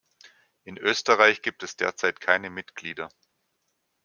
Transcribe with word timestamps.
In 0.63 0.79
Österreich 0.79 1.43
gibt 1.43 1.61
es 1.61 1.77
derzeit 1.77 2.19
keine 2.19 2.49
Mitglieder. 2.49 3.07